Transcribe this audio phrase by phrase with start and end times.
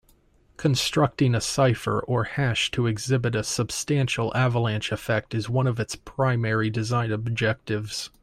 [0.57, 5.95] Constructing a cipher or hash to exhibit a substantial avalanche effect is one of its
[5.95, 8.09] primary design objectives.